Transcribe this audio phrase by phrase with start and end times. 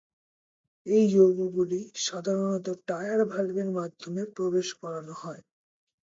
[0.85, 5.41] এই যৌগগুলি সাধারণত টায়ার ভালভের মাধ্যমে প্রবেশ করানো হয়।